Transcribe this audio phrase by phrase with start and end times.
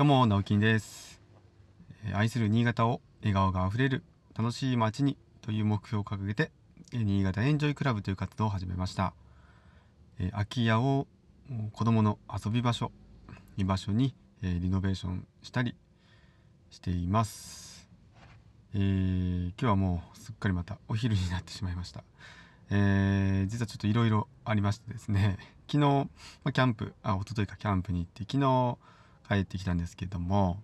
[0.00, 1.20] どうも、直樹です。
[2.14, 4.02] 愛する新潟を笑顔があふれる
[4.34, 6.52] 楽しい街にという目標を掲げて、
[6.94, 9.12] 新潟エンジョイクラブという活動を始めました。
[10.30, 11.06] 空き家を
[11.72, 12.92] 子供の遊び場所、
[13.58, 15.76] 居場所に、リノベーションしたり
[16.70, 17.86] しています。
[18.72, 22.04] えー今日はもうすっかりまたお昼になってしまいました。
[22.70, 25.36] えー実はちょっといろいろありましてですね
[25.70, 26.08] 昨日、
[26.54, 28.78] キャンプあ一昨日かキャンプに行って昨日
[29.30, 30.60] 帰ってきたんですけども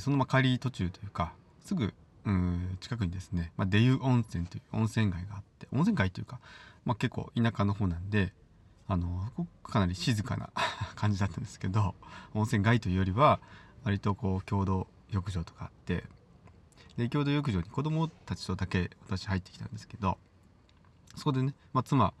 [0.00, 1.32] そのまま帰り途中というか
[1.64, 1.94] すぐ
[2.26, 6.40] うん近くにですね、まあ、出湯温泉という温泉街があって温泉街というか、
[6.84, 8.34] まあ、結構田舎の方なんで
[8.88, 9.30] あの
[9.62, 10.50] かなり静かな
[10.94, 11.94] 感じだったんですけど
[12.34, 13.40] 温泉街というよりは
[13.84, 16.04] 割とこう共同浴場とかあって
[16.96, 20.18] で共同浴場に子供たちとだけ私入ってきたんですけど
[21.14, 22.12] そこでね、まあ、妻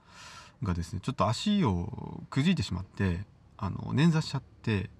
[0.62, 3.24] がですねちょっと足をくじいてしまって
[3.56, 4.90] あの捻挫しちゃって、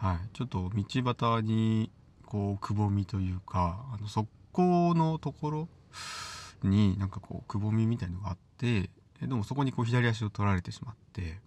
[0.00, 0.82] はい、ちょっと道
[1.14, 1.90] 端に
[2.24, 5.68] こうくぼみというかあの側溝のところ
[6.62, 8.88] になんかこうくぼみみたいのがあって
[9.22, 11.38] えでもそこにこう左足を取られてしまって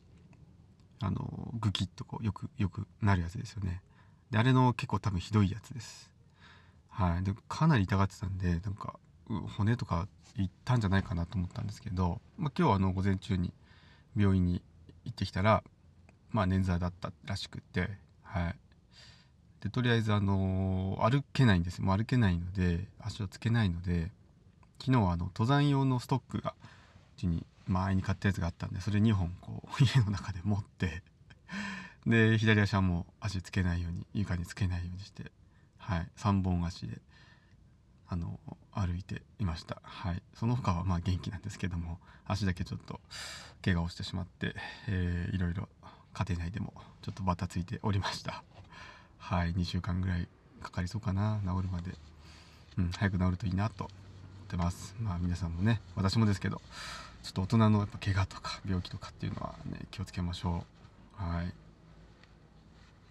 [1.01, 3.81] あのグキッとこうよくよくなるやつですよね。
[4.29, 6.11] であれの結構多分ひどいやつです。
[6.89, 8.99] はい、でかなり痛がってたんでなんか
[9.57, 13.51] 骨とかいったんじゃないかなと思ったんですけど、まあ、今日はあの午前中に
[14.15, 14.61] 病院に
[15.05, 15.63] 行ってきたら
[16.29, 17.89] まあ捻挫だったらしくて
[18.33, 18.55] はい。
[19.61, 21.81] でとりあえずあの歩けないんです。
[21.81, 24.11] もう歩けないので足をつけないので
[24.79, 26.53] 昨日はあの登山用のストックが
[27.15, 31.03] うちに前に買ったやつがあったんでそれ2本こう 家の中で持って
[32.05, 35.31] で左足はもう足つけないように床につけないようにして
[35.77, 36.09] はい。
[36.17, 36.99] 3本足で
[38.07, 38.39] あの
[38.71, 39.81] 歩いていました。
[39.83, 40.21] はい。
[40.33, 42.99] その他はまあ元気なんですけども足だけちょっと
[43.63, 44.55] 怪我をしてしまって、
[44.87, 45.69] えーいろいろ
[46.13, 48.43] 家庭内でもちょっとバタついておりました。
[49.17, 50.27] はい2週間ぐらい
[50.61, 51.39] かかりそうかな。
[51.41, 51.91] 治るまで。
[52.77, 53.93] うん早く治るといいなと思
[54.45, 54.95] ってます。
[54.99, 56.61] まあ皆さんもね私もですけど
[57.23, 60.63] ちょっと大人のやっぱ怪我とか病気とかっていうのはね気をつけましょ
[61.19, 61.23] う。
[61.23, 61.53] はい。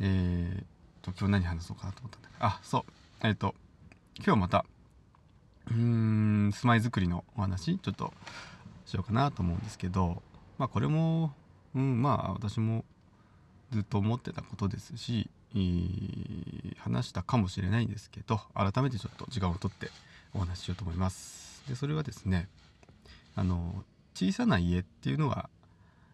[0.00, 2.46] えー、と今日何話そうかなと思ったんだけど。
[2.46, 2.84] あそう。
[3.26, 3.54] えっ、と
[4.24, 4.64] 今日また
[5.70, 5.76] うー
[6.48, 8.12] ん住まいづくりのお話ちょっと
[8.84, 10.22] しようかなと思うんですけど
[10.58, 11.32] まあこれも
[11.74, 12.84] うんまあ私も
[13.72, 19.88] ずっと思ってたことですし、えー話したかもしれないんですけど改めてちょっと時間をとって
[20.34, 21.62] お話ししようと思います。
[21.68, 22.48] でそれはですね
[23.36, 23.84] あの
[24.14, 25.48] 小さな家っていうのが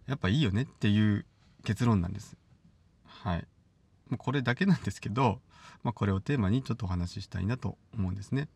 [0.06, 1.24] やっぱいいよねっていう
[1.64, 2.36] 結論なんです。
[3.06, 3.46] はい。
[4.18, 5.40] これだけなんですけど、
[5.82, 8.48] まあ、これをテーマにちょっとお話ししたいなと思うんですね。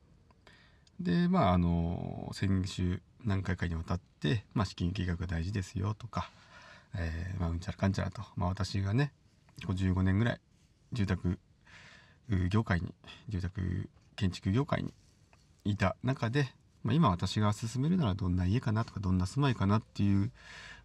[1.01, 6.31] でまああの先週何回かにわたって、まあ、資金計画が大事ですよとか、
[6.97, 9.13] えーまあ、うんちゃらかんちゃらと、まあ、私がね
[9.67, 10.41] こう15年ぐらい
[10.93, 11.39] 住宅
[12.51, 12.95] 業界に
[13.29, 14.93] 住宅建築業界に
[15.65, 16.49] いた中で、
[16.83, 20.31] まあ、今私が進めるならどんな家かなとかどんな住まいかなっていう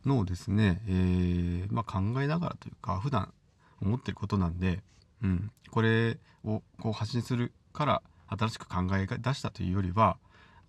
[0.06, 3.34] のをですね、えーまあ、考えながらというか普段
[3.82, 4.82] 思ってることなんで、
[5.24, 10.18] うん、これをこう発信するから新しく考え出したというよりは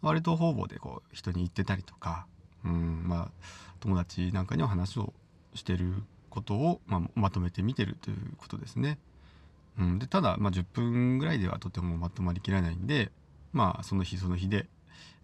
[0.02, 2.26] 割と方々でこう人に言ってたりとか、
[2.64, 3.04] うん。
[3.06, 3.30] まあ、
[3.80, 5.12] 友達なんかには話を
[5.54, 8.98] してることを、まあ、まとめて見てるということですね。
[9.78, 13.10] うん、でただ、まあ、10分ぐらいではとてもまとまりきらないんで、
[13.52, 14.66] まあ、その日その日で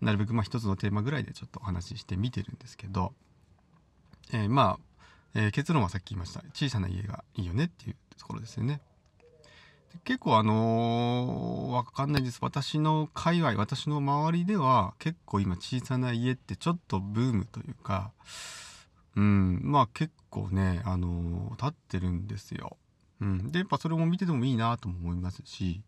[0.00, 3.12] なるべくまあ一つのテーマぐらいでちょっとお話ししてみてるんですけど、
[4.32, 5.00] えーまあ、
[5.34, 8.80] えー結論はさっき言いました小さな家がいいよねっていうところですよね。
[9.92, 18.12] で結構あのーわかんないです私の界隈私の周りでは結構今小さな家ってちょっとブームというか
[19.16, 22.76] うんまあ結構ねあの立ってるんですよ。
[23.20, 25.82] うん、でやっぱそれも見ててもいいなとも思いますし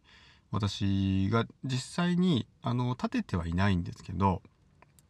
[0.53, 4.43] 私が実際にあの建ててはいないんですけど、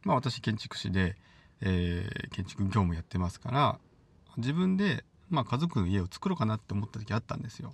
[0.03, 1.15] まあ、私建築士で、
[1.61, 3.79] えー建築業務やってますから
[4.37, 7.73] 自分で、まあ、家族の家を作ろうかなって思った時あったんですよ。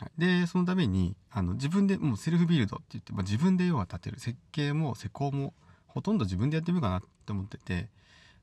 [0.00, 5.54] はいでそのためにあの自分でもうセルフビルドって言って、まあ、自分で要は建てる設計も施工も
[5.86, 7.88] ほとんど自分でやってみようかなって思ってて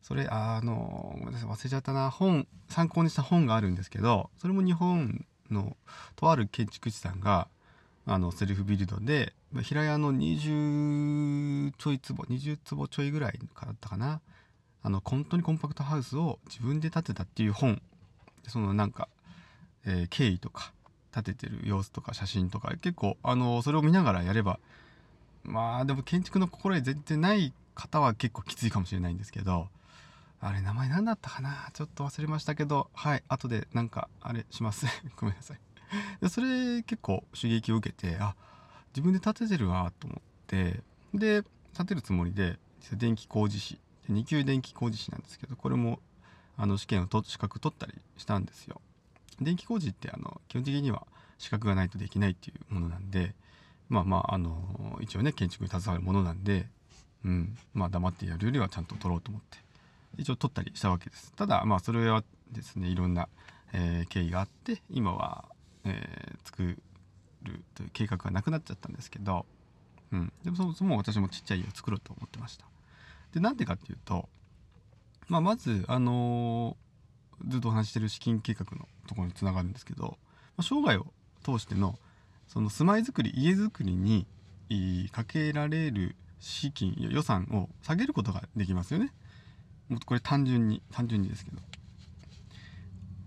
[0.02, 2.10] それあのごめんなさい忘れちゃったな。
[2.10, 5.76] 本参考にした本があるんですけどそれも日本の
[6.16, 7.48] とある建築士さんが
[8.06, 14.22] あのセルフビルドで平屋の20ちょい坪20坪ちょいぐらいだったかな。
[14.82, 17.82] あの本当にコンパクトハウスを自分で建てたっていう本。
[18.48, 19.10] そのなんか、
[19.86, 20.74] えー経緯とか
[21.14, 24.60] 建ててる様子とか写真とか結構あのそれを見ながらやれば
[25.44, 29.68] まあでも建築の心得全然ない方は結構きついかもしれないんですけど
[30.42, 31.70] あれ名前何だったかな？
[31.74, 34.86] ちょっと忘れましたけどはい後でなんかあれします。
[35.18, 35.60] ごめんなさい。
[36.22, 38.36] でそれ結構刺激を受けてあ
[38.94, 40.82] 自分で立ててるわと思って
[41.14, 41.44] で
[41.74, 42.60] 立てるつもりで
[42.94, 46.00] 電気工事士2級電気工事士なんですけどこれも
[46.58, 48.82] あの試験を取資格取ったりしたんですよ。
[49.42, 51.08] 電気工事ってあの基本的には
[51.38, 53.36] 資格がないとできないっていうものなんで
[53.88, 56.68] まあまああの一応ね建築に携わるものなんで、
[57.24, 59.69] うん、まあ黙ってやるよりはちゃんと取ろうと思って。
[60.18, 61.34] 一応取ったりしたわけです。
[61.34, 63.30] ただまあそれはですねいろんな、
[63.74, 65.46] えー、経緯があって今は、
[65.86, 66.64] えー、作
[67.44, 69.46] るという計画がなくなっちゃったんですけど、
[70.12, 72.66] うん、でもそもそも私もちっちゃい家を作ろうと思ってました。
[73.34, 74.28] でなんでかっていうと、
[75.28, 80.18] まあ、まずあのー、ずっとお話してる資金計画のところにつながるんですけど、
[80.58, 81.06] まあ、生涯を
[81.44, 81.98] 通しての
[82.48, 84.26] その住まいづくり家づくりに
[85.12, 89.14] かけられる資金予算を下げることができますよね。
[89.90, 91.58] もっとこれ単純に単純にですけど。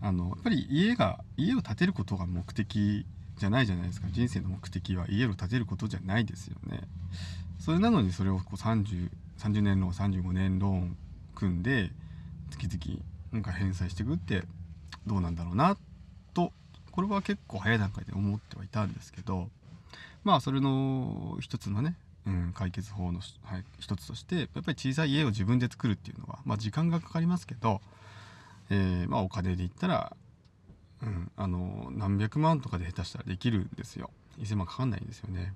[0.05, 3.07] あのやっぱり家が家を建てることが目的
[3.37, 4.09] じゃないじゃないですか。
[4.11, 6.81] 人生の目的は家を建てることじゃないですよね。
[7.61, 10.97] それなのにそれをこう 30, 30年ローン35年ローン
[11.37, 11.93] 組んで
[12.51, 13.01] 月々
[13.31, 14.43] なんか返済していくって
[15.07, 15.77] どうなんだろうな
[16.35, 16.53] と
[16.91, 19.49] これは結構早い段階で思ってはいたんですけど。
[20.25, 21.97] まあそれの一つのね
[22.27, 27.81] うん、解決法の、はい、一つとしてやっぱり小さい家を自分で作るっていうのは、まあ、時間がかかりますけど、
[28.71, 30.17] えー、まあ、お金で言ったら、
[31.03, 34.11] うん、あの何百万とかで下手したらできるんですよ。
[34.41, 35.53] 1000万かかんないんですよね。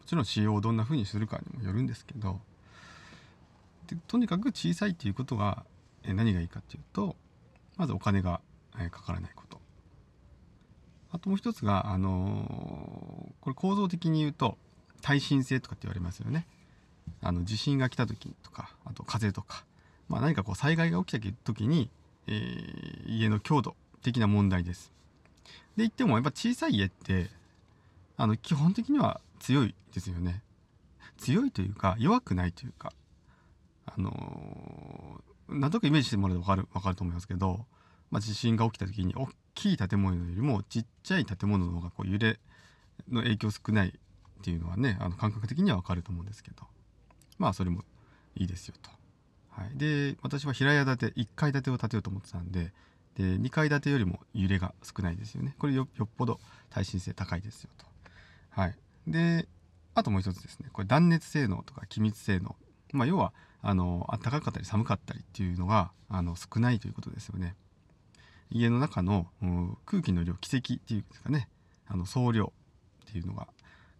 [0.00, 2.38] もちろん使用をどんな風にするかにもよるんですけど
[3.86, 5.64] でとにかく小さいっていうことが、
[6.02, 7.16] えー、何がいいかっていうと
[7.76, 8.40] まずお金が、
[8.78, 9.60] えー、かからないこと。
[11.10, 14.58] あともう一つが、あのこれ構造的に言うと
[15.04, 16.46] 耐震性とかって言われますよね。
[17.20, 19.66] あの地震が来た時とかあと風とか、
[20.08, 21.90] まあ、何かこう災害が起きた時に、
[22.26, 24.92] えー、家の強度的な問題です。
[25.76, 27.28] で言ってもやっぱ小さい家って
[28.16, 30.42] あの基本的には強いですよね。
[31.18, 32.94] 強いというか弱くないというか
[33.84, 37.66] あのー、なんとなくイメージしてもらうと分かる分かると思いますけど、
[38.10, 42.38] まあ、地震が起きた時に大きい建物よりもちっちゃい建物の方がこう揺れ
[43.10, 43.92] の影響少ない
[44.44, 46.64] っていうのはねあの感覚的にはわかると思うんですけど。
[47.38, 47.82] まあそれも
[48.36, 48.90] いいですよと。
[49.50, 52.72] はい、で私は平屋建て1階建てを建てようと思ってたんで
[53.16, 55.54] で2階建てよりも揺れが少ないですよね。
[55.58, 57.86] これよっぽど耐震性高いですよと。
[58.50, 58.76] はい、
[59.06, 59.48] で
[59.94, 60.68] あともう一つですね。
[60.72, 62.54] これ断熱性能とか気密性能、
[62.92, 63.32] まあ、要は
[63.62, 67.54] あの暖かかったり寒かったりっていうのがあの少ないということですよね。
[68.50, 69.26] 家の中の
[69.86, 71.48] 空気の量軌跡っていうんですかね。
[71.86, 72.52] あの総量
[73.08, 73.46] っていうのが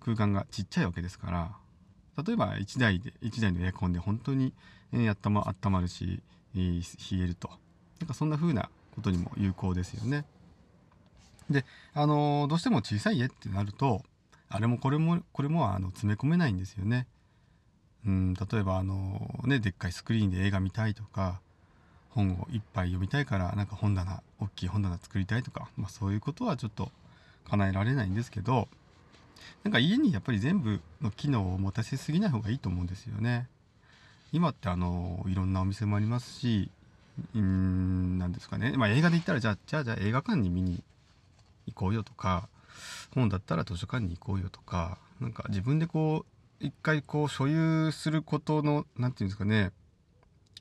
[0.05, 1.53] 空間がちっちゃいわけですから
[2.23, 4.53] 例えば1台で1台のエアコンで本当に、
[4.93, 6.23] えー、温ま温まるし、
[6.55, 6.63] 冷
[7.13, 7.51] えると
[8.01, 10.25] なんかそんな風なことにも有効ですよね。
[11.51, 14.03] であのー、どうしても小さい家ってなると
[14.49, 17.07] あれもこれもこれもあの詰め込めないんですよね。
[18.07, 21.41] うん例えばあのねでっかいスクリーンで映画見たいとか
[22.11, 26.91] 本を一杯読みたいからなんか本棚大きい本棚作りたいとか、まあ、そういうことはちょっと
[27.49, 28.69] 叶えられないんですけど
[29.63, 33.49] なんか家にやっぱり全部の機能を持たせすぎない方がいいと思うんですよね。
[34.33, 36.69] 今ってあのいろんなお店もありますし
[37.35, 40.83] うーんなんですかね、まあ、映画で言ったらじゃあじゃあじゃあ映画館に見に
[41.67, 42.49] 行こうよとか
[43.15, 46.25] 本だったら図書館に行こうよとかなんか自分でこ
[46.61, 49.71] う一回こう所有することの何て言うんですかね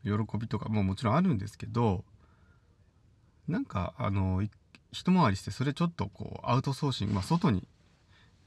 [0.04, 2.04] 喜びとかももちろんあるんですけど
[3.48, 4.44] なんかあの
[4.92, 7.64] 一回りしてそれちょっとこうアウトソーシング、まあ、外に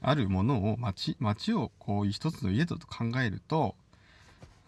[0.01, 3.75] あるものを街街をこう一つの家だと考えると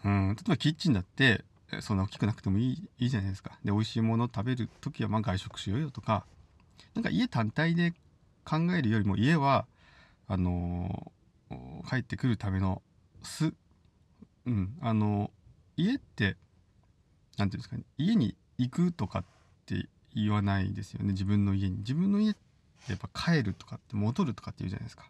[0.04, 1.44] うん例えばキッチンだって
[1.80, 3.58] そんな大きくなくてもいいいいじゃないですか。
[3.64, 6.24] で美味しいものを食べる時はまあ外食しようよとか。
[6.94, 7.92] なんか家単体で
[8.44, 9.66] 考えるよりも家は
[10.26, 12.82] あのー、帰ってくるための
[13.22, 13.54] 巣。
[14.46, 16.36] うんあのー、家って何て
[17.36, 17.84] 言うんですかね。
[17.98, 19.24] 家に行くとかっ
[19.66, 21.12] て言わないですよね。
[21.12, 21.78] 自分の家に。
[21.78, 22.40] 自分の家って
[22.88, 25.04] やっぱ帰るとかって戻るとかって言うじゃないですか。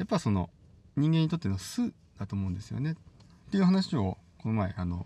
[0.00, 0.48] やっぱその
[0.96, 2.92] 人間にとっての巣だと思うんですよね。
[2.92, 5.04] っていう話をこの前あの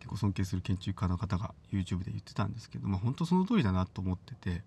[0.00, 4.60] 結構尊敬する建築家の方が YouTube で言ってたんですけども本当その通りだなと思っててやっ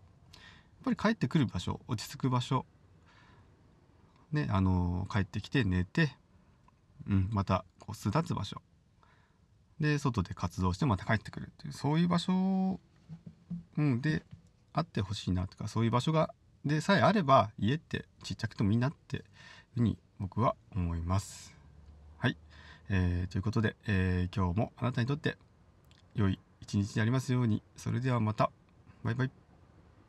[0.86, 2.66] ぱり帰ってくる場所落ち着く場所
[4.32, 6.16] ねあの帰ってきて寝て、
[7.10, 8.62] うん、またこう巣立つ場所。
[9.82, 12.80] で外で活動してまた帰ってくるっていうそういう場所、
[13.78, 14.24] うん、で
[14.72, 16.34] あってほしいなとかそういう場所が
[16.66, 19.24] でさえあれば家ってちっちゃくてもいいなっていう
[19.76, 21.56] ふうに僕は思います。
[22.18, 22.38] はい、
[22.90, 25.38] えー、ということで、えー、今日もあなたにとって
[26.16, 28.52] 良い一日でありますようにそれではまた
[29.04, 29.49] バイバイ。